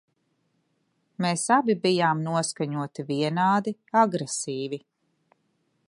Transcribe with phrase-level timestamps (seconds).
[1.25, 4.83] Mēs abi bijām noskaņoti vienādi agresīvi.